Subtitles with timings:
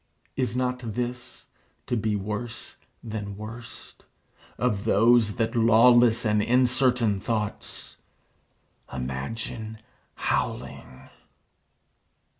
[0.35, 1.45] Is not this
[1.85, 4.03] to be worse than worst
[4.57, 7.97] Of those that lawless and incertain thoughts
[8.91, 9.77] Imagine
[10.15, 11.07] howling?